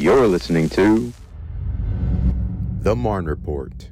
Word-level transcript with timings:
You're 0.00 0.26
listening 0.28 0.70
to 0.70 1.12
The 2.80 2.96
Marne 2.96 3.26
Report. 3.26 3.90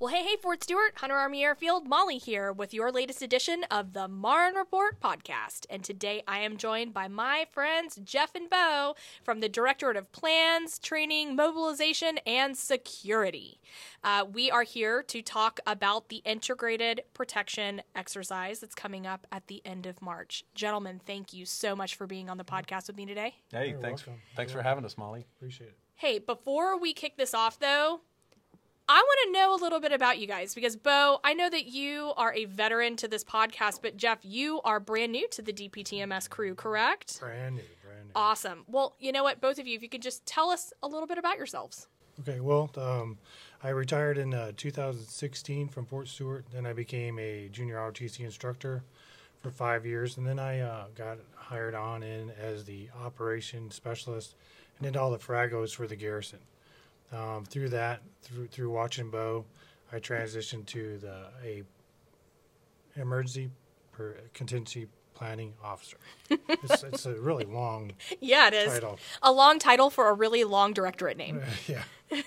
Well, 0.00 0.14
hey, 0.14 0.22
hey, 0.22 0.36
Fort 0.40 0.64
Stewart, 0.64 0.94
Hunter 0.96 1.14
Army 1.14 1.44
Airfield, 1.44 1.86
Molly 1.86 2.16
here 2.16 2.54
with 2.54 2.72
your 2.72 2.90
latest 2.90 3.20
edition 3.20 3.64
of 3.70 3.92
the 3.92 4.08
Marne 4.08 4.54
Report 4.54 4.98
podcast. 4.98 5.66
And 5.68 5.84
today 5.84 6.22
I 6.26 6.38
am 6.38 6.56
joined 6.56 6.94
by 6.94 7.06
my 7.06 7.46
friends 7.52 8.00
Jeff 8.02 8.34
and 8.34 8.48
Bo 8.48 8.94
from 9.22 9.40
the 9.40 9.48
Directorate 9.50 9.98
of 9.98 10.10
Plans, 10.10 10.78
Training, 10.78 11.36
Mobilization, 11.36 12.16
and 12.26 12.56
Security. 12.56 13.60
Uh, 14.02 14.24
we 14.32 14.50
are 14.50 14.62
here 14.62 15.02
to 15.02 15.20
talk 15.20 15.60
about 15.66 16.08
the 16.08 16.22
integrated 16.24 17.02
protection 17.12 17.82
exercise 17.94 18.60
that's 18.60 18.74
coming 18.74 19.06
up 19.06 19.26
at 19.30 19.48
the 19.48 19.60
end 19.66 19.84
of 19.84 20.00
March. 20.00 20.46
Gentlemen, 20.54 21.02
thank 21.04 21.34
you 21.34 21.44
so 21.44 21.76
much 21.76 21.94
for 21.94 22.06
being 22.06 22.30
on 22.30 22.38
the 22.38 22.44
podcast 22.44 22.86
with 22.86 22.96
me 22.96 23.04
today. 23.04 23.34
Hey, 23.52 23.72
You're 23.72 23.82
thanks. 23.82 24.06
welcome. 24.06 24.22
Thanks 24.34 24.54
You're 24.54 24.62
for 24.62 24.66
having 24.66 24.86
us, 24.86 24.96
Molly. 24.96 25.26
Appreciate 25.36 25.66
it. 25.66 25.76
Hey, 25.96 26.18
before 26.18 26.80
we 26.80 26.94
kick 26.94 27.18
this 27.18 27.34
off, 27.34 27.58
though, 27.58 28.00
I 28.92 29.04
want 29.06 29.18
to 29.26 29.40
know 29.40 29.54
a 29.54 29.62
little 29.62 29.78
bit 29.78 29.92
about 29.92 30.18
you 30.18 30.26
guys 30.26 30.52
because, 30.52 30.74
Bo, 30.74 31.20
I 31.22 31.32
know 31.32 31.48
that 31.48 31.66
you 31.66 32.12
are 32.16 32.34
a 32.34 32.46
veteran 32.46 32.96
to 32.96 33.06
this 33.06 33.22
podcast, 33.22 33.82
but 33.82 33.96
Jeff, 33.96 34.18
you 34.24 34.60
are 34.62 34.80
brand 34.80 35.12
new 35.12 35.28
to 35.28 35.42
the 35.42 35.52
DPTMS 35.52 36.28
crew, 36.28 36.56
correct? 36.56 37.20
Brand 37.20 37.54
new, 37.54 37.62
brand 37.84 38.06
new. 38.06 38.10
Awesome. 38.16 38.64
Well, 38.66 38.96
you 38.98 39.12
know 39.12 39.22
what, 39.22 39.40
both 39.40 39.60
of 39.60 39.68
you, 39.68 39.76
if 39.76 39.82
you 39.84 39.88
could 39.88 40.02
just 40.02 40.26
tell 40.26 40.50
us 40.50 40.72
a 40.82 40.88
little 40.88 41.06
bit 41.06 41.18
about 41.18 41.36
yourselves. 41.36 41.86
Okay, 42.18 42.40
well, 42.40 42.68
um, 42.78 43.16
I 43.62 43.68
retired 43.68 44.18
in 44.18 44.34
uh, 44.34 44.50
2016 44.56 45.68
from 45.68 45.86
Fort 45.86 46.08
Stewart. 46.08 46.44
Then 46.52 46.66
I 46.66 46.72
became 46.72 47.16
a 47.20 47.48
junior 47.52 47.76
ROTC 47.76 48.24
instructor 48.24 48.82
for 49.40 49.52
five 49.52 49.86
years, 49.86 50.16
and 50.16 50.26
then 50.26 50.40
I 50.40 50.62
uh, 50.62 50.86
got 50.96 51.18
hired 51.36 51.76
on 51.76 52.02
in 52.02 52.30
as 52.30 52.64
the 52.64 52.88
operations 53.00 53.76
specialist 53.76 54.34
and 54.80 54.86
did 54.88 54.96
all 54.96 55.12
the 55.12 55.18
fragos 55.18 55.72
for 55.72 55.86
the 55.86 55.94
garrison. 55.94 56.40
Um, 57.12 57.44
through 57.44 57.70
that, 57.70 58.02
through 58.22 58.46
through 58.48 58.70
watching 58.70 59.10
Bo, 59.10 59.44
I 59.92 59.98
transitioned 59.98 60.66
to 60.66 60.98
the 60.98 61.24
a 61.44 61.62
emergency 62.96 63.50
per, 63.92 64.16
contingency 64.34 64.86
planning 65.14 65.52
officer. 65.62 65.96
it's, 66.30 66.82
it's 66.82 67.06
a 67.06 67.14
really 67.20 67.44
long 67.44 67.92
Yeah, 68.20 68.48
it 68.48 68.54
is. 68.54 68.72
title. 68.72 68.98
A 69.22 69.32
long 69.32 69.58
title 69.58 69.90
for 69.90 70.08
a 70.08 70.14
really 70.14 70.44
long 70.44 70.72
directorate 70.72 71.16
name. 71.16 71.42
yeah. 71.66 71.82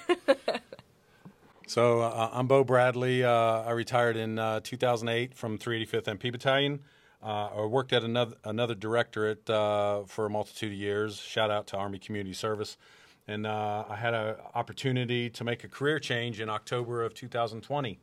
So 1.65 2.01
uh, 2.01 2.29
I'm 2.31 2.45
Bo 2.45 2.63
Bradley. 2.63 3.23
Uh, 3.23 3.31
I 3.31 3.71
retired 3.71 4.15
in 4.17 4.37
uh, 4.37 4.59
2008 4.63 5.33
from 5.33 5.57
385th 5.57 6.03
MP 6.03 6.31
Battalion. 6.31 6.81
Uh, 7.23 7.49
I 7.55 7.65
worked 7.65 7.93
at 7.93 8.03
another 8.03 8.35
another 8.43 8.75
directorate 8.75 9.49
uh, 9.49 10.03
for 10.03 10.25
a 10.25 10.29
multitude 10.29 10.73
of 10.73 10.77
years. 10.77 11.17
Shout 11.17 11.49
out 11.49 11.65
to 11.67 11.77
Army 11.77 11.97
Community 11.97 12.33
Service, 12.33 12.77
and 13.27 13.47
uh, 13.47 13.85
I 13.89 13.95
had 13.95 14.13
an 14.13 14.35
opportunity 14.53 15.29
to 15.29 15.43
make 15.43 15.63
a 15.63 15.67
career 15.67 15.99
change 15.99 16.39
in 16.39 16.49
October 16.49 17.03
of 17.03 17.13
2020 17.13 17.99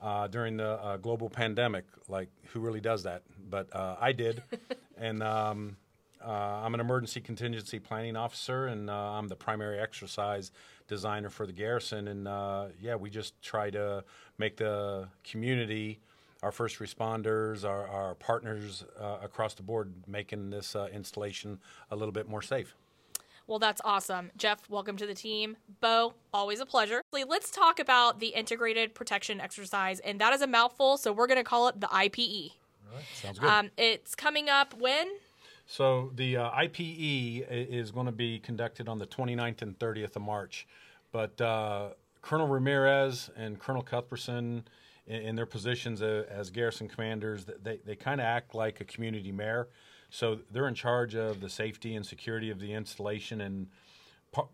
uh, 0.00 0.26
during 0.28 0.56
the 0.56 0.82
uh, 0.82 0.96
global 0.96 1.28
pandemic. 1.28 1.84
Like, 2.08 2.28
who 2.52 2.60
really 2.60 2.80
does 2.80 3.02
that? 3.04 3.22
But 3.48 3.74
uh, 3.74 3.96
I 4.00 4.12
did, 4.12 4.42
and 4.98 5.22
um, 5.22 5.76
uh, 6.24 6.62
I'm 6.64 6.74
an 6.74 6.80
emergency 6.80 7.20
contingency 7.20 7.78
planning 7.78 8.16
officer, 8.16 8.66
and 8.66 8.90
uh, 8.90 9.12
I'm 9.12 9.28
the 9.28 9.36
primary 9.36 9.78
exercise 9.78 10.50
designer 10.88 11.30
for 11.30 11.46
the 11.46 11.52
garrison. 11.52 12.08
And 12.08 12.26
uh, 12.26 12.66
yeah, 12.80 12.96
we 12.96 13.10
just 13.10 13.40
try 13.42 13.70
to 13.70 14.04
make 14.38 14.56
the 14.56 15.08
community, 15.24 16.00
our 16.42 16.52
first 16.52 16.78
responders, 16.78 17.64
our, 17.64 17.86
our 17.86 18.14
partners 18.14 18.84
uh, 19.00 19.18
across 19.22 19.54
the 19.54 19.62
board, 19.62 19.92
making 20.06 20.50
this 20.50 20.74
uh, 20.74 20.88
installation 20.92 21.58
a 21.90 21.96
little 21.96 22.12
bit 22.12 22.28
more 22.28 22.42
safe. 22.42 22.74
Well, 23.48 23.58
that's 23.58 23.80
awesome. 23.82 24.30
Jeff, 24.36 24.68
welcome 24.68 24.98
to 24.98 25.06
the 25.06 25.14
team. 25.14 25.56
Bo, 25.80 26.12
always 26.34 26.60
a 26.60 26.66
pleasure. 26.66 27.00
Let's 27.14 27.50
talk 27.50 27.80
about 27.80 28.20
the 28.20 28.26
integrated 28.28 28.94
protection 28.94 29.40
exercise, 29.40 30.00
and 30.00 30.20
that 30.20 30.34
is 30.34 30.42
a 30.42 30.46
mouthful, 30.46 30.98
so 30.98 31.14
we're 31.14 31.26
going 31.26 31.38
to 31.38 31.44
call 31.44 31.68
it 31.68 31.80
the 31.80 31.86
IPE. 31.86 32.52
Sounds 33.14 33.38
good. 33.38 33.48
Um, 33.48 33.70
it's 33.78 34.14
coming 34.14 34.50
up 34.50 34.74
when? 34.78 35.08
So 35.64 36.12
the 36.14 36.36
uh, 36.36 36.50
IPE 36.50 37.46
is 37.48 37.90
going 37.90 38.04
to 38.04 38.12
be 38.12 38.38
conducted 38.38 38.86
on 38.86 38.98
the 38.98 39.06
29th 39.06 39.62
and 39.62 39.78
30th 39.78 40.16
of 40.16 40.22
March, 40.22 40.66
but 41.10 41.40
uh, 41.40 41.90
Colonel 42.20 42.48
Ramirez 42.48 43.30
and 43.34 43.58
Colonel 43.58 43.82
Cuthbertson, 43.82 44.68
in, 45.06 45.22
in 45.22 45.36
their 45.36 45.46
positions 45.46 46.02
as 46.02 46.50
garrison 46.50 46.86
commanders, 46.86 47.46
they 47.62 47.80
they 47.82 47.96
kind 47.96 48.20
of 48.20 48.26
act 48.26 48.54
like 48.54 48.82
a 48.82 48.84
community 48.84 49.32
mayor. 49.32 49.68
So 50.10 50.40
they're 50.50 50.68
in 50.68 50.74
charge 50.74 51.14
of 51.14 51.40
the 51.40 51.50
safety 51.50 51.94
and 51.94 52.04
security 52.04 52.50
of 52.50 52.60
the 52.60 52.72
installation, 52.72 53.40
and 53.40 53.66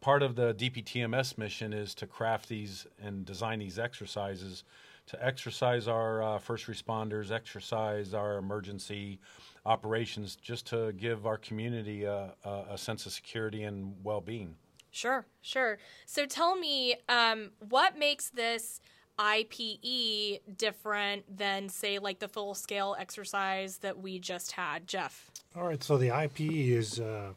part 0.01 0.23
of 0.23 0.37
the 0.37 0.55
DPTMS 0.55 1.39
mission 1.39 1.73
is 1.73 1.95
to 1.97 2.07
craft 2.07 2.49
these 2.49 2.87
and 3.03 3.25
design 3.25 3.59
these 3.59 3.79
exercises 3.79 4.65
to 5.07 5.25
exercise 5.25 5.87
our 5.87 6.23
uh, 6.23 6.39
first 6.39 6.67
responders, 6.67 7.31
exercise 7.31 8.15
our 8.15 8.39
emergency 8.39 9.21
operations, 9.67 10.37
just 10.37 10.67
to 10.67 10.93
give 10.93 11.27
our 11.27 11.37
community 11.37 12.05
a, 12.05 12.35
a, 12.45 12.65
a 12.71 12.79
sense 12.79 13.07
of 13.07 13.13
security 13.13 13.65
and 13.65 13.95
well-being. 14.03 14.57
Sure, 14.91 15.27
sure. 15.43 15.79
So 16.07 16.25
tell 16.25 16.57
me, 16.57 16.97
um, 17.09 17.51
what 17.69 17.99
makes 17.99 18.31
this 18.31 18.81
IPE 19.19 20.41
different 20.57 21.25
than, 21.37 21.69
say, 21.69 21.99
like 21.99 22.19
the 22.19 22.29
full 22.29 22.55
scale 22.55 22.97
exercise 22.99 23.79
that 23.79 23.99
we 23.99 24.19
just 24.19 24.53
had, 24.53 24.87
Jeff? 24.87 25.31
All 25.57 25.65
right, 25.65 25.83
so 25.83 25.97
the 25.97 26.09
IPE 26.09 26.71
is, 26.71 27.01
uh, 27.01 27.33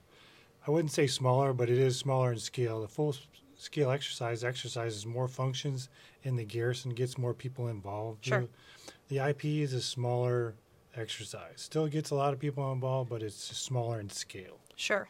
I 0.67 0.71
wouldn't 0.71 0.91
say 0.91 1.07
smaller, 1.07 1.53
but 1.53 1.69
it 1.69 1.77
is 1.77 1.97
smaller 1.97 2.31
in 2.31 2.39
scale. 2.39 2.81
The 2.81 2.87
full 2.87 3.15
scale 3.57 3.91
exercise 3.91 4.43
exercises 4.43 5.05
more 5.05 5.27
functions 5.27 5.89
in 6.23 6.35
the 6.35 6.43
garrison, 6.43 6.91
gets 6.91 7.17
more 7.17 7.33
people 7.33 7.67
involved. 7.67 8.25
Sure. 8.25 8.41
The, 8.41 8.49
the 9.09 9.15
IPE 9.17 9.61
is 9.61 9.73
a 9.73 9.81
smaller 9.81 10.55
exercise. 10.95 11.53
Still 11.57 11.87
gets 11.87 12.09
a 12.09 12.15
lot 12.15 12.33
of 12.33 12.39
people 12.39 12.71
involved, 12.71 13.09
but 13.09 13.21
it's 13.21 13.35
smaller 13.35 13.99
in 13.99 14.09
scale. 14.09 14.59
Sure. 14.75 15.07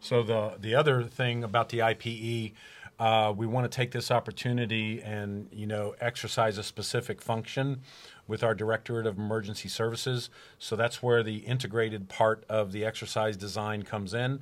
So 0.00 0.22
the 0.22 0.52
the 0.60 0.74
other 0.74 1.02
thing 1.02 1.42
about 1.42 1.70
the 1.70 1.78
IPE, 1.78 2.52
uh, 2.98 3.32
we 3.36 3.46
want 3.46 3.70
to 3.70 3.74
take 3.74 3.92
this 3.92 4.10
opportunity 4.10 5.00
and 5.02 5.48
you 5.52 5.66
know 5.66 5.94
exercise 6.00 6.58
a 6.58 6.62
specific 6.62 7.22
function 7.22 7.80
with 8.26 8.42
our 8.42 8.54
Directorate 8.54 9.06
of 9.06 9.16
Emergency 9.16 9.68
Services. 9.68 10.30
So 10.58 10.76
that's 10.76 11.02
where 11.02 11.22
the 11.22 11.38
integrated 11.38 12.08
part 12.08 12.44
of 12.48 12.72
the 12.72 12.84
exercise 12.84 13.36
design 13.36 13.84
comes 13.84 14.12
in. 14.12 14.40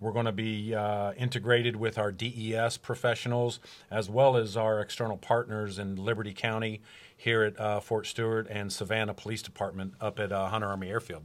We're 0.00 0.12
going 0.12 0.26
to 0.26 0.32
be 0.32 0.74
uh, 0.74 1.12
integrated 1.12 1.76
with 1.76 1.98
our 1.98 2.10
DES 2.12 2.78
professionals 2.78 3.60
as 3.90 4.08
well 4.08 4.36
as 4.36 4.56
our 4.56 4.80
external 4.80 5.16
partners 5.16 5.78
in 5.78 5.96
Liberty 5.96 6.32
County 6.32 6.80
here 7.16 7.42
at 7.42 7.60
uh, 7.60 7.80
Fort 7.80 8.06
Stewart 8.06 8.46
and 8.48 8.72
Savannah 8.72 9.14
Police 9.14 9.42
Department 9.42 9.94
up 10.00 10.18
at 10.18 10.32
uh, 10.32 10.48
Hunter 10.48 10.68
Army 10.68 10.88
Airfield. 10.88 11.24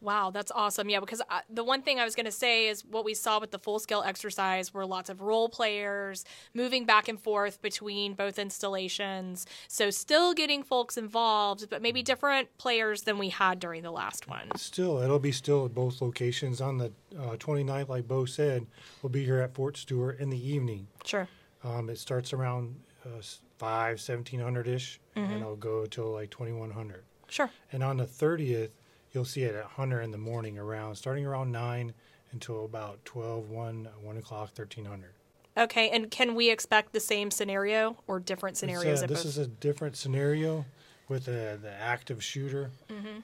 Wow, 0.00 0.30
that's 0.30 0.52
awesome. 0.54 0.90
Yeah, 0.90 1.00
because 1.00 1.22
I, 1.30 1.40
the 1.48 1.64
one 1.64 1.82
thing 1.82 1.98
I 1.98 2.04
was 2.04 2.14
going 2.14 2.26
to 2.26 2.32
say 2.32 2.68
is 2.68 2.84
what 2.84 3.04
we 3.04 3.14
saw 3.14 3.40
with 3.40 3.50
the 3.50 3.58
full 3.58 3.78
scale 3.78 4.02
exercise 4.04 4.74
were 4.74 4.84
lots 4.84 5.08
of 5.08 5.22
role 5.22 5.48
players 5.48 6.24
moving 6.54 6.84
back 6.84 7.08
and 7.08 7.18
forth 7.18 7.62
between 7.62 8.14
both 8.14 8.38
installations. 8.38 9.46
So, 9.68 9.90
still 9.90 10.34
getting 10.34 10.62
folks 10.62 10.98
involved, 10.98 11.70
but 11.70 11.80
maybe 11.80 12.02
different 12.02 12.56
players 12.58 13.02
than 13.02 13.16
we 13.18 13.30
had 13.30 13.58
during 13.58 13.82
the 13.82 13.90
last 13.90 14.28
one. 14.28 14.48
Still, 14.56 14.98
it'll 14.98 15.18
be 15.18 15.32
still 15.32 15.64
at 15.64 15.74
both 15.74 16.02
locations. 16.02 16.60
On 16.60 16.76
the 16.76 16.92
uh, 17.18 17.36
29th, 17.36 17.88
like 17.88 18.06
Bo 18.06 18.26
said, 18.26 18.66
we'll 19.02 19.10
be 19.10 19.24
here 19.24 19.38
at 19.38 19.54
Fort 19.54 19.76
Stewart 19.78 20.20
in 20.20 20.28
the 20.28 20.48
evening. 20.48 20.88
Sure. 21.04 21.26
Um, 21.64 21.88
it 21.88 21.98
starts 21.98 22.32
around 22.34 22.76
uh, 23.04 23.22
5, 23.58 23.92
1700 23.92 24.68
ish, 24.68 25.00
and 25.14 25.32
it'll 25.32 25.56
go 25.56 25.86
till 25.86 26.12
like 26.12 26.30
2100. 26.30 27.02
Sure. 27.28 27.50
And 27.72 27.82
on 27.82 27.96
the 27.96 28.04
30th, 28.04 28.70
you'll 29.16 29.24
see 29.24 29.42
it 29.42 29.54
at 29.54 29.64
Hunter 29.64 30.02
in 30.02 30.12
the 30.12 30.18
morning 30.18 30.58
around, 30.58 30.94
starting 30.94 31.26
around 31.26 31.50
9 31.50 31.92
until 32.32 32.66
about 32.66 33.04
12, 33.06 33.48
1, 33.48 33.88
1 34.02 34.16
o'clock, 34.18 34.50
1300. 34.54 35.10
Okay, 35.58 35.88
and 35.88 36.10
can 36.10 36.34
we 36.34 36.50
expect 36.50 36.92
the 36.92 37.00
same 37.00 37.30
scenario 37.30 37.96
or 38.06 38.20
different 38.20 38.58
scenarios? 38.58 39.02
at 39.02 39.08
this 39.08 39.20
both? 39.20 39.26
is 39.26 39.38
a 39.38 39.46
different 39.46 39.96
scenario 39.96 40.66
with 41.08 41.28
uh, 41.28 41.56
the 41.56 41.72
active 41.80 42.22
shooter 42.22 42.70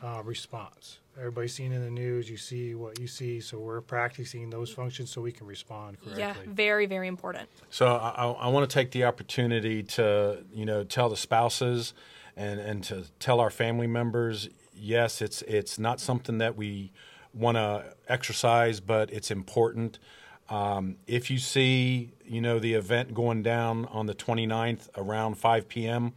uh, 0.02 0.22
response. 0.24 0.98
Everybody's 1.18 1.52
seen 1.52 1.72
in 1.72 1.82
the 1.82 1.90
news, 1.90 2.30
you 2.30 2.38
see 2.38 2.74
what 2.74 2.98
you 2.98 3.06
see, 3.06 3.40
so 3.40 3.58
we're 3.58 3.82
practicing 3.82 4.48
those 4.48 4.70
functions 4.70 5.10
so 5.10 5.20
we 5.20 5.32
can 5.32 5.46
respond 5.46 5.98
yeah, 6.16 6.32
very, 6.46 6.86
very 6.86 7.06
important. 7.06 7.50
So 7.68 7.86
I, 7.86 8.10
I, 8.16 8.30
I 8.30 8.48
want 8.48 8.70
to 8.70 8.72
take 8.72 8.92
the 8.92 9.04
opportunity 9.04 9.82
to, 9.82 10.38
you 10.54 10.64
know, 10.64 10.84
tell 10.84 11.10
the 11.10 11.18
spouses 11.18 11.92
and, 12.36 12.60
and 12.60 12.84
to 12.84 13.04
tell 13.18 13.40
our 13.40 13.50
family 13.50 13.86
members, 13.86 14.48
yes, 14.74 15.20
it's 15.22 15.42
it's 15.42 15.78
not 15.78 16.00
something 16.00 16.38
that 16.38 16.56
we 16.56 16.92
want 17.34 17.56
to 17.56 17.84
exercise, 18.08 18.80
but 18.80 19.10
it's 19.12 19.30
important. 19.30 19.98
Um, 20.48 20.96
if 21.06 21.30
you 21.30 21.38
see, 21.38 22.12
you 22.24 22.40
know, 22.40 22.58
the 22.58 22.74
event 22.74 23.14
going 23.14 23.42
down 23.42 23.86
on 23.86 24.06
the 24.06 24.14
29th 24.14 24.88
around 24.96 25.36
5 25.38 25.68
p.m., 25.68 26.12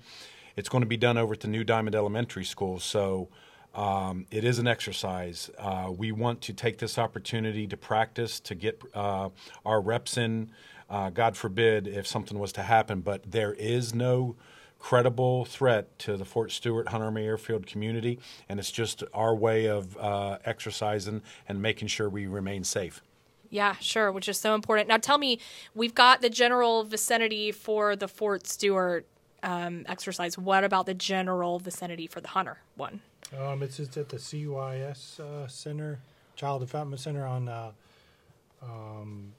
it's 0.58 0.68
going 0.68 0.82
to 0.82 0.88
be 0.88 0.98
done 0.98 1.18
over 1.18 1.34
at 1.34 1.40
the 1.42 1.48
New 1.48 1.64
Diamond 1.64 1.96
Elementary 1.96 2.46
School. 2.46 2.80
So 2.80 3.30
Um, 3.76 4.26
it 4.32 4.46
is 4.46 4.58
an 4.58 4.68
exercise. 4.68 5.50
Uh, 5.60 5.92
we 5.96 6.14
want 6.14 6.40
to 6.44 6.54
take 6.54 6.78
this 6.78 6.98
opportunity 6.98 7.68
to 7.68 7.76
practice, 7.76 8.40
to 8.42 8.56
get 8.56 8.82
uh, 8.94 9.30
our 9.66 9.82
reps 9.82 10.18
in. 10.18 10.50
Uh, 10.90 11.10
God 11.10 11.36
forbid 11.36 11.86
if 11.88 12.08
something 12.08 12.40
was 12.40 12.54
to 12.54 12.62
happen, 12.62 13.02
but 13.02 13.30
there 13.30 13.54
is 13.54 13.94
no 13.94 14.38
credible 14.86 15.46
threat 15.46 15.98
to 15.98 16.16
the 16.16 16.24
Fort 16.24 16.52
Stewart 16.52 16.90
Hunter 16.90 17.08
Army 17.08 17.26
Airfield 17.26 17.66
community, 17.66 18.20
and 18.48 18.60
it's 18.60 18.70
just 18.70 19.04
our 19.16 19.34
way 19.34 19.66
of 19.66 19.98
uh, 19.98 20.38
exercising 20.46 21.24
and 21.50 21.60
making 21.60 21.88
sure 21.88 22.08
we 22.08 22.28
remain 22.28 22.64
safe. 22.64 23.02
Yeah, 23.50 23.78
sure, 23.78 24.12
which 24.12 24.30
is 24.30 24.40
so 24.40 24.54
important. 24.54 24.88
Now, 24.88 24.98
tell 24.98 25.18
me, 25.18 25.40
we've 25.74 25.96
got 25.96 26.22
the 26.22 26.30
general 26.30 26.84
vicinity 26.84 27.52
for 27.52 27.96
the 27.96 28.08
Fort 28.08 28.46
Stewart 28.46 29.08
um, 29.42 29.86
exercise. 29.88 30.38
What 30.38 30.64
about 30.64 30.86
the 30.86 30.94
general 30.94 31.58
vicinity 31.58 32.06
for 32.06 32.22
the 32.22 32.28
Hunter 32.28 32.60
one? 32.76 33.02
Um, 33.36 33.64
it's, 33.64 33.80
it's 33.80 33.98
at 33.98 34.10
the 34.10 34.18
CYS 34.18 35.20
uh, 35.20 35.48
Center, 35.48 35.98
Child 36.36 36.60
Development 36.60 37.02
Center 37.02 37.26
on 37.26 37.50
uh, 37.50 37.72
um, 38.62 39.34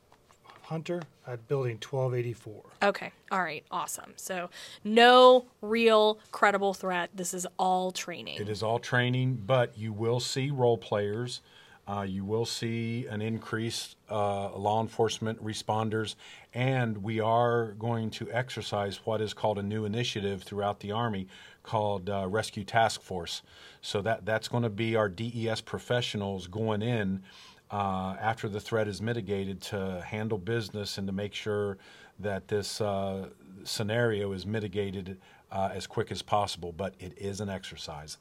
Hunter 0.67 1.01
at 1.29 1.47
Building 1.47 1.77
1284. 1.77 2.63
Okay, 2.83 3.13
all 3.31 3.43
right, 3.43 3.65
awesome. 3.71 4.13
So, 4.17 4.51
no 4.83 5.47
real 5.63 6.19
credible 6.33 6.75
threat. 6.75 7.11
This 7.15 7.35
is 7.35 7.47
all 7.57 7.93
training. 7.93 8.41
It 8.41 8.49
is 8.49 8.65
all 8.65 8.81
training, 8.81 9.43
but 9.47 9.79
you 9.79 9.93
will 9.93 10.19
see 10.19 10.51
role 10.51 10.77
players. 10.77 11.41
Uh, 11.89 12.03
you 12.03 12.25
will 12.25 12.45
see 12.45 13.07
an 13.07 13.23
increase 13.23 13.95
uh, 14.11 14.57
law 14.57 14.81
enforcement 14.81 15.43
responders, 15.43 16.17
and 16.53 16.99
we 16.99 17.21
are 17.21 17.73
going 17.79 18.11
to 18.11 18.29
exercise 18.33 19.01
what 19.05 19.21
is 19.21 19.33
called 19.33 19.59
a 19.59 19.63
new 19.63 19.85
initiative 19.85 20.43
throughout 20.43 20.81
the 20.81 20.91
Army 20.91 21.29
called 21.63 22.11
uh, 22.11 22.27
Rescue 22.29 22.65
Task 22.65 23.01
Force. 23.03 23.43
So 23.83 24.03
that 24.03 24.27
that's 24.27 24.49
going 24.49 24.65
to 24.65 24.69
be 24.69 24.97
our 24.97 25.09
DES 25.09 25.61
professionals 25.61 26.49
going 26.49 26.83
in 26.83 27.23
uh, 27.71 28.17
after 28.21 28.49
the 28.49 28.61
threat 28.61 28.89
is 28.89 29.01
mitigated 29.03 29.61
to 29.61 30.03
handle 30.07 30.39
business 30.39 30.99
and 30.99 31.07
to 31.07 31.13
make 31.13 31.35
sure 31.35 31.79
that 32.19 32.49
this 32.49 32.81
uh, 32.81 33.29
scenario 33.65 34.33
is 34.33 34.47
mitigated 34.47 35.19
uh, 35.51 35.71
as 35.73 35.87
quick 35.87 36.11
as 36.11 36.23
possible. 36.23 36.73
But 36.73 36.95
it 36.99 37.13
is 37.19 37.41
an 37.41 37.49
exercise. 37.49 38.19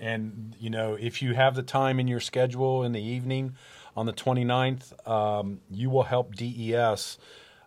And, 0.00 0.56
you 0.58 0.70
know, 0.70 0.94
if 0.94 1.20
you 1.20 1.34
have 1.34 1.54
the 1.54 1.62
time 1.62 2.00
in 2.00 2.08
your 2.08 2.20
schedule 2.20 2.82
in 2.82 2.92
the 2.92 3.02
evening 3.02 3.54
on 3.94 4.06
the 4.06 4.12
29th, 4.12 5.06
um, 5.06 5.60
you 5.70 5.90
will 5.90 6.04
help 6.04 6.34
DES 6.34 7.18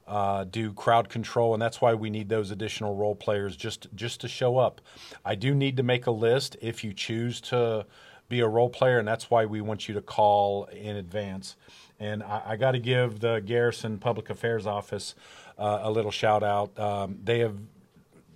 uh, 0.08 0.44
do 0.46 0.74
crowd 0.74 1.08
control, 1.08 1.54
and 1.54 1.62
that's 1.62 1.82
why 1.82 1.94
we 1.94 2.10
need 2.10 2.30
those 2.30 2.50
additional 2.50 2.96
role 2.96 3.14
players 3.14 3.56
just 3.56 3.88
just 3.94 4.20
to 4.22 4.28
show 4.28 4.58
up. 4.58 4.82
I 5.24 5.36
do 5.36 5.54
need 5.54 5.78
to 5.78 5.84
make 5.84 6.08
a 6.08 6.12
list 6.12 6.58
if 6.62 6.84
you 6.84 6.94
choose 6.94 7.40
to 7.42 7.86
be 8.30 8.40
a 8.40 8.48
role 8.48 8.70
player, 8.70 9.00
and 9.00 9.08
that's 9.08 9.30
why 9.30 9.46
we 9.46 9.60
want 9.60 9.88
you 9.88 9.96
to 9.96 10.02
call 10.02 10.66
in 10.66 10.96
advance. 10.96 11.56
And 12.00 12.24
I, 12.24 12.42
I 12.46 12.56
got 12.56 12.72
to 12.72 12.80
give 12.80 13.20
the 13.20 13.40
Garrison 13.40 13.98
Public 13.98 14.30
Affairs 14.30 14.66
Office 14.66 15.16
uh, 15.58 15.80
a 15.82 15.92
little 15.92 16.12
shout 16.12 16.44
out. 16.44 16.78
Um, 16.80 17.18
they 17.24 17.40
have 17.40 17.58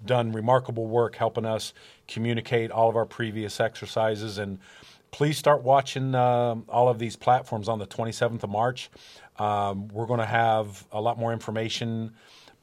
done 0.05 0.31
remarkable 0.31 0.87
work 0.87 1.15
helping 1.15 1.45
us 1.45 1.73
communicate 2.07 2.71
all 2.71 2.89
of 2.89 2.95
our 2.95 3.05
previous 3.05 3.59
exercises. 3.59 4.37
And 4.37 4.59
please 5.11 5.37
start 5.37 5.63
watching 5.63 6.13
um, 6.15 6.65
all 6.67 6.89
of 6.89 6.99
these 6.99 7.15
platforms 7.15 7.69
on 7.69 7.79
the 7.79 7.87
27th 7.87 8.43
of 8.43 8.49
March. 8.49 8.89
Um, 9.39 9.87
we're 9.87 10.05
going 10.05 10.19
to 10.19 10.25
have 10.25 10.85
a 10.91 10.99
lot 10.99 11.17
more 11.17 11.31
information 11.31 12.13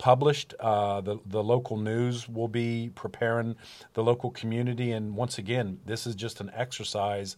published. 0.00 0.55
Uh, 0.58 1.00
the 1.02 1.19
the 1.26 1.43
local 1.43 1.76
news 1.76 2.29
will 2.29 2.49
be 2.49 2.91
preparing 2.94 3.55
the 3.94 4.02
local 4.02 4.31
community, 4.31 4.91
and 4.91 5.14
once 5.14 5.38
again, 5.38 5.79
this 5.85 6.06
is 6.06 6.17
just 6.17 6.41
an 6.41 6.50
exercise 6.55 7.37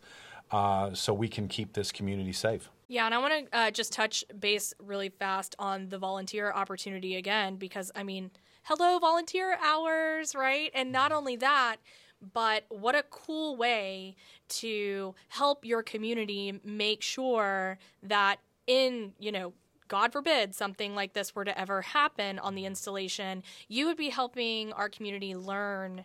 uh, 0.52 0.94
so 0.94 1.12
we 1.12 1.28
can 1.28 1.48
keep 1.48 1.74
this 1.74 1.92
community 1.92 2.32
safe. 2.32 2.70
Yeah, 2.88 3.06
and 3.06 3.14
I 3.14 3.18
want 3.18 3.50
to 3.50 3.58
uh, 3.58 3.70
just 3.70 3.92
touch 3.92 4.24
base 4.38 4.72
really 4.78 5.08
fast 5.08 5.54
on 5.58 5.88
the 5.88 5.98
volunteer 5.98 6.52
opportunity 6.52 7.16
again 7.16 7.56
because 7.56 7.90
I 7.94 8.04
mean, 8.04 8.30
hello, 8.62 8.98
volunteer 8.98 9.58
hours, 9.62 10.34
right? 10.34 10.70
And 10.74 10.92
not 10.92 11.10
only 11.10 11.36
that, 11.36 11.76
but 12.32 12.64
what 12.68 12.94
a 12.94 13.02
cool 13.10 13.56
way 13.56 14.14
to 14.48 15.14
help 15.28 15.64
your 15.64 15.82
community 15.82 16.60
make 16.64 17.02
sure 17.02 17.78
that 18.02 18.38
in, 18.66 19.14
you 19.18 19.32
know, 19.32 19.52
God 19.92 20.10
forbid 20.10 20.54
something 20.54 20.94
like 20.94 21.12
this 21.12 21.34
were 21.34 21.44
to 21.44 21.60
ever 21.60 21.82
happen 21.82 22.38
on 22.38 22.54
the 22.54 22.64
installation, 22.64 23.42
you 23.68 23.84
would 23.84 23.98
be 23.98 24.08
helping 24.08 24.72
our 24.72 24.88
community 24.88 25.36
learn 25.36 26.04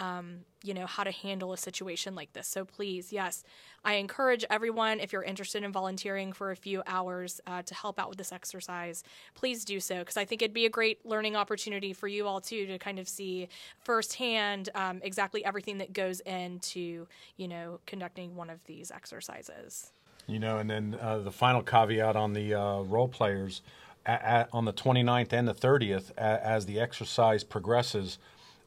um, 0.00 0.40
you 0.64 0.74
know, 0.74 0.86
how 0.86 1.04
to 1.04 1.12
handle 1.12 1.52
a 1.52 1.56
situation 1.56 2.16
like 2.16 2.32
this. 2.32 2.48
So 2.48 2.64
please, 2.64 3.12
yes, 3.12 3.44
I 3.84 3.94
encourage 3.94 4.44
everyone, 4.50 4.98
if 4.98 5.12
you're 5.12 5.22
interested 5.22 5.62
in 5.62 5.70
volunteering 5.70 6.32
for 6.32 6.50
a 6.50 6.56
few 6.56 6.82
hours 6.84 7.40
uh, 7.46 7.62
to 7.62 7.74
help 7.74 8.00
out 8.00 8.08
with 8.08 8.18
this 8.18 8.32
exercise, 8.32 9.04
please 9.36 9.64
do 9.64 9.78
so 9.78 10.00
because 10.00 10.16
I 10.16 10.24
think 10.24 10.42
it'd 10.42 10.52
be 10.52 10.66
a 10.66 10.70
great 10.70 11.06
learning 11.06 11.36
opportunity 11.36 11.92
for 11.92 12.08
you 12.08 12.26
all 12.26 12.40
too 12.40 12.66
to 12.66 12.78
kind 12.78 12.98
of 12.98 13.08
see 13.08 13.48
firsthand 13.78 14.68
um, 14.74 15.00
exactly 15.04 15.44
everything 15.44 15.78
that 15.78 15.92
goes 15.92 16.18
into, 16.20 17.06
you 17.36 17.46
know, 17.46 17.78
conducting 17.86 18.34
one 18.34 18.50
of 18.50 18.64
these 18.64 18.90
exercises. 18.90 19.92
You 20.28 20.38
know, 20.38 20.58
and 20.58 20.68
then 20.68 20.96
uh, 21.00 21.18
the 21.18 21.32
final 21.32 21.62
caveat 21.62 22.14
on 22.14 22.34
the 22.34 22.54
uh, 22.54 22.82
role 22.82 23.08
players 23.08 23.62
a 24.06 24.12
a 24.12 24.48
on 24.52 24.64
the 24.64 24.72
29th 24.72 25.32
and 25.32 25.48
the 25.48 25.54
30th, 25.54 26.10
a- 26.12 26.46
as 26.46 26.66
the 26.66 26.78
exercise 26.80 27.44
progresses, 27.44 28.18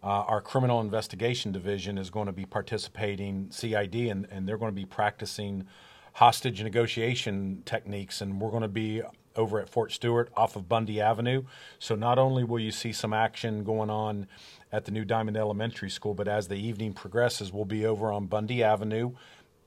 uh, 0.03 0.07
our 0.07 0.41
criminal 0.41 0.81
investigation 0.81 1.51
division 1.51 1.97
is 1.97 2.09
going 2.09 2.25
to 2.25 2.31
be 2.31 2.45
participating 2.45 3.49
CID, 3.51 3.95
and, 3.95 4.27
and 4.31 4.47
they're 4.47 4.57
going 4.57 4.71
to 4.71 4.75
be 4.75 4.85
practicing 4.85 5.67
hostage 6.13 6.61
negotiation 6.63 7.61
techniques, 7.65 8.21
and 8.21 8.41
we're 8.41 8.49
going 8.49 8.63
to 8.63 8.67
be 8.67 9.01
over 9.35 9.59
at 9.59 9.69
Fort 9.69 9.91
Stewart 9.91 10.29
off 10.35 10.55
of 10.55 10.67
Bundy 10.67 10.99
Avenue. 10.99 11.43
So 11.79 11.95
not 11.95 12.17
only 12.19 12.43
will 12.43 12.59
you 12.59 12.71
see 12.71 12.91
some 12.91 13.13
action 13.13 13.63
going 13.63 13.89
on 13.89 14.27
at 14.71 14.85
the 14.85 14.91
new 14.91 15.05
Diamond 15.05 15.37
Elementary 15.37 15.89
School, 15.89 16.13
but 16.13 16.27
as 16.27 16.47
the 16.47 16.55
evening 16.55 16.93
progresses, 16.93 17.53
we'll 17.53 17.65
be 17.65 17.85
over 17.85 18.11
on 18.11 18.25
Bundy 18.25 18.61
Avenue. 18.63 19.11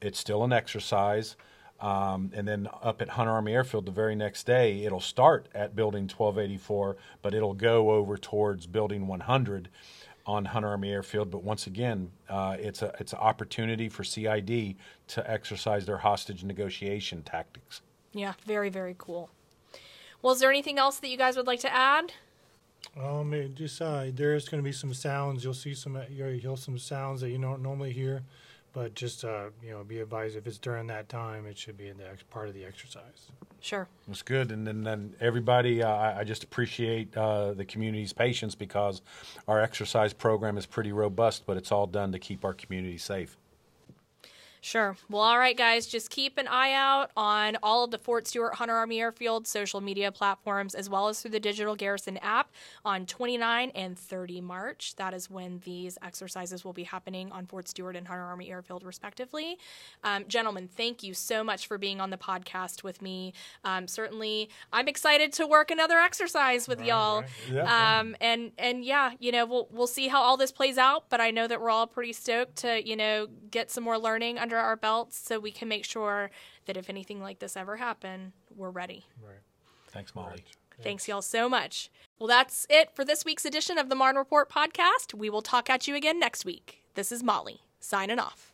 It's 0.02 0.18
still 0.18 0.44
an 0.44 0.52
exercise. 0.52 1.36
Um, 1.80 2.30
and 2.34 2.46
then 2.46 2.68
up 2.82 3.02
at 3.02 3.10
Hunter 3.10 3.32
Army 3.32 3.52
Airfield 3.52 3.84
the 3.84 3.92
very 3.92 4.14
next 4.14 4.46
day, 4.46 4.84
it'll 4.84 5.00
start 5.00 5.48
at 5.54 5.76
Building 5.76 6.04
1284, 6.04 6.96
but 7.20 7.34
it'll 7.34 7.54
go 7.54 7.90
over 7.90 8.16
towards 8.16 8.66
Building 8.66 9.06
100 9.06 9.68
on 10.26 10.46
Hunter 10.46 10.68
Army 10.68 10.90
Airfield. 10.92 11.30
But 11.30 11.42
once 11.42 11.66
again, 11.66 12.10
uh, 12.28 12.56
it's 12.58 12.82
a 12.82 12.94
it's 12.98 13.12
an 13.12 13.18
opportunity 13.18 13.88
for 13.88 14.04
CID 14.04 14.76
to 15.08 15.30
exercise 15.30 15.84
their 15.86 15.98
hostage 15.98 16.44
negotiation 16.44 17.22
tactics. 17.22 17.82
Yeah, 18.12 18.34
very, 18.46 18.70
very 18.70 18.94
cool. 18.96 19.30
Well, 20.22 20.32
is 20.32 20.40
there 20.40 20.50
anything 20.50 20.78
else 20.78 21.00
that 21.00 21.08
you 21.08 21.18
guys 21.18 21.36
would 21.36 21.46
like 21.46 21.60
to 21.60 21.72
add? 21.74 22.12
Um, 23.00 23.34
it 23.34 23.54
just 23.54 23.82
uh, 23.82 24.06
there's 24.14 24.48
going 24.48 24.62
to 24.62 24.64
be 24.64 24.72
some 24.72 24.94
sounds. 24.94 25.42
You'll 25.42 25.54
see 25.54 25.74
some 25.74 26.00
you'll 26.10 26.30
hear 26.30 26.56
some 26.56 26.78
sounds 26.78 27.20
that 27.20 27.30
you 27.30 27.38
don't 27.38 27.62
normally 27.62 27.92
hear, 27.92 28.22
but 28.74 28.94
just 28.94 29.24
uh, 29.24 29.46
you 29.62 29.70
know, 29.70 29.82
be 29.84 30.00
advised 30.00 30.36
if 30.36 30.46
it's 30.46 30.58
during 30.58 30.88
that 30.88 31.08
time, 31.08 31.46
it 31.46 31.56
should 31.56 31.78
be 31.78 31.88
in 31.88 31.96
the 31.96 32.10
ex- 32.10 32.24
part 32.24 32.48
of 32.48 32.54
the 32.54 32.64
exercise. 32.64 33.28
Sure. 33.60 33.88
that's 34.06 34.20
good, 34.20 34.52
and 34.52 34.66
then, 34.66 34.82
then 34.82 35.14
everybody, 35.20 35.82
uh, 35.82 35.88
I, 35.88 36.18
I 36.18 36.24
just 36.24 36.44
appreciate 36.44 37.16
uh, 37.16 37.54
the 37.54 37.64
community's 37.64 38.12
patience 38.12 38.54
because 38.54 39.00
our 39.48 39.58
exercise 39.58 40.12
program 40.12 40.58
is 40.58 40.66
pretty 40.66 40.92
robust, 40.92 41.46
but 41.46 41.56
it's 41.56 41.72
all 41.72 41.86
done 41.86 42.12
to 42.12 42.18
keep 42.18 42.44
our 42.44 42.52
community 42.52 42.98
safe. 42.98 43.38
Sure. 44.64 44.96
Well, 45.10 45.20
all 45.20 45.38
right, 45.38 45.54
guys, 45.54 45.86
just 45.86 46.08
keep 46.08 46.38
an 46.38 46.48
eye 46.48 46.72
out 46.72 47.10
on 47.18 47.58
all 47.62 47.84
of 47.84 47.90
the 47.90 47.98
Fort 47.98 48.26
Stewart 48.26 48.54
Hunter 48.54 48.74
Army 48.74 48.98
Airfield 48.98 49.46
social 49.46 49.82
media 49.82 50.10
platforms, 50.10 50.74
as 50.74 50.88
well 50.88 51.08
as 51.08 51.20
through 51.20 51.32
the 51.32 51.38
Digital 51.38 51.76
Garrison 51.76 52.16
app 52.22 52.50
on 52.82 53.04
29 53.04 53.72
and 53.74 53.98
30 53.98 54.40
March. 54.40 54.96
That 54.96 55.12
is 55.12 55.28
when 55.28 55.60
these 55.66 55.98
exercises 56.02 56.64
will 56.64 56.72
be 56.72 56.84
happening 56.84 57.30
on 57.30 57.44
Fort 57.44 57.68
Stewart 57.68 57.94
and 57.94 58.08
Hunter 58.08 58.24
Army 58.24 58.50
Airfield, 58.50 58.84
respectively. 58.84 59.58
Um, 60.02 60.24
gentlemen, 60.28 60.70
thank 60.74 61.02
you 61.02 61.12
so 61.12 61.44
much 61.44 61.66
for 61.66 61.76
being 61.76 62.00
on 62.00 62.08
the 62.08 62.16
podcast 62.16 62.82
with 62.82 63.02
me. 63.02 63.34
Um, 63.64 63.86
certainly, 63.86 64.48
I'm 64.72 64.88
excited 64.88 65.34
to 65.34 65.46
work 65.46 65.70
another 65.70 65.98
exercise 65.98 66.66
with 66.68 66.82
y'all. 66.82 67.20
right. 67.20 67.30
Yeah. 67.52 67.98
Um, 67.98 68.16
and 68.18 68.52
and 68.56 68.82
yeah, 68.82 69.12
you 69.18 69.30
know, 69.30 69.44
we'll 69.44 69.68
we'll 69.70 69.86
see 69.86 70.08
how 70.08 70.22
all 70.22 70.38
this 70.38 70.52
plays 70.52 70.78
out. 70.78 71.04
But 71.10 71.20
I 71.20 71.30
know 71.32 71.46
that 71.46 71.60
we're 71.60 71.68
all 71.68 71.86
pretty 71.86 72.14
stoked 72.14 72.56
to 72.56 72.82
you 72.82 72.96
know 72.96 73.26
get 73.50 73.70
some 73.70 73.84
more 73.84 73.98
learning 73.98 74.38
under 74.38 74.53
our 74.58 74.76
belts, 74.76 75.16
so 75.16 75.38
we 75.38 75.50
can 75.50 75.68
make 75.68 75.84
sure 75.84 76.30
that 76.66 76.76
if 76.76 76.88
anything 76.88 77.20
like 77.20 77.38
this 77.38 77.56
ever 77.56 77.76
happen, 77.76 78.32
we're 78.54 78.70
ready. 78.70 79.06
Right. 79.22 79.38
Thanks, 79.88 80.14
Molly. 80.14 80.44
Thanks 80.82 81.06
y'all 81.06 81.22
so 81.22 81.48
much. 81.48 81.90
Well, 82.18 82.26
that's 82.26 82.66
it 82.68 82.90
for 82.94 83.04
this 83.04 83.24
week's 83.24 83.44
edition 83.44 83.78
of 83.78 83.88
the 83.88 83.94
Marne 83.94 84.16
Report 84.16 84.50
podcast. 84.50 85.14
We 85.14 85.30
will 85.30 85.42
talk 85.42 85.70
at 85.70 85.86
you 85.86 85.94
again 85.94 86.18
next 86.18 86.44
week. 86.44 86.80
This 86.94 87.12
is 87.12 87.22
Molly 87.22 87.60
signing 87.80 88.18
off. 88.18 88.52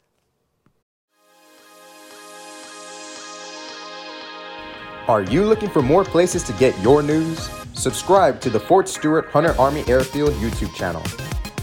Are 5.08 5.22
you 5.22 5.44
looking 5.44 5.70
for 5.70 5.82
more 5.82 6.04
places 6.04 6.42
to 6.44 6.52
get 6.52 6.78
your 6.82 7.02
news? 7.02 7.48
Subscribe 7.74 8.40
to 8.42 8.50
the 8.50 8.60
Fort 8.60 8.88
Stewart 8.88 9.26
Hunter 9.30 9.58
Army 9.58 9.82
Airfield 9.88 10.34
YouTube 10.34 10.74
channel. 10.74 11.02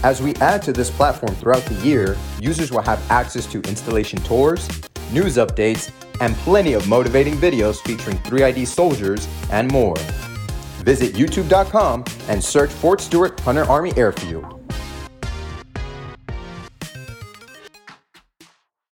As 0.04 0.22
we 0.22 0.32
add 0.36 0.62
to 0.62 0.72
this 0.72 0.90
platform 0.90 1.34
throughout 1.34 1.64
the 1.64 1.74
year, 1.86 2.16
users 2.40 2.70
will 2.70 2.82
have 2.82 3.02
access 3.10 3.46
to 3.46 3.60
installation 3.62 4.20
tours, 4.22 4.68
news 5.12 5.36
updates, 5.38 5.90
and 6.20 6.36
plenty 6.36 6.74
of 6.74 6.86
motivating 6.86 7.34
videos 7.34 7.78
featuring 7.80 8.16
3ID 8.18 8.66
soldiers 8.66 9.26
and 9.50 9.70
more. 9.72 9.96
Visit 10.84 11.14
youtube.com 11.14 12.04
and 12.28 12.42
search 12.42 12.70
Fort 12.70 13.00
Stewart 13.00 13.38
Hunter 13.40 13.64
Army 13.64 13.92
Airfield. 13.96 14.57